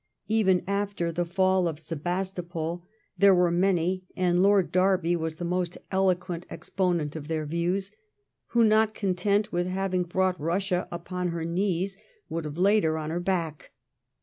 Even 0.27 0.63
after 0.65 1.11
the 1.11 1.25
fall 1.27 1.67
of 1.67 1.79
Sebastopol 1.79 2.83
there 3.19 3.35
were 3.35 3.51
many, 3.51 4.03
and 4.17 4.41
Lord 4.41 4.71
Derby 4.71 5.15
was 5.15 5.35
the 5.35 5.45
most 5.45 5.77
eloquent 5.91 6.47
exponent 6.49 7.15
of 7.15 7.27
their 7.27 7.45
views^ 7.45 7.91
who, 8.47 8.63
not 8.63 8.95
content 8.95 9.51
with 9.51 9.67
having 9.67 10.01
brought 10.01 10.41
Russia 10.41 10.87
upon 10.91 11.27
her 11.27 11.45
knees, 11.45 11.97
would 12.29 12.45
have 12.45 12.57
laid 12.57 12.83
her 12.83 12.97
on 12.97 13.11
her 13.11 13.19
back. 13.19 13.73